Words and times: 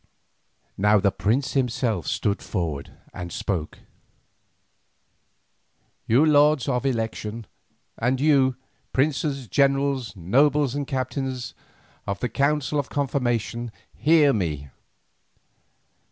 Now 0.79 0.99
the 0.99 1.11
prince 1.11 1.53
himself 1.53 2.07
stood 2.07 2.41
forward 2.41 2.91
and 3.13 3.31
spoke: 3.31 3.77
"You 6.07 6.25
lords 6.25 6.67
of 6.67 6.87
election, 6.87 7.45
and 7.99 8.19
you, 8.19 8.55
princes, 8.93 9.47
generals, 9.47 10.15
nobles 10.15 10.73
and 10.73 10.87
captains 10.87 11.53
of 12.07 12.19
the 12.19 12.29
council 12.29 12.79
of 12.79 12.89
confirmation, 12.89 13.71
hear 13.93 14.33
me. 14.33 14.69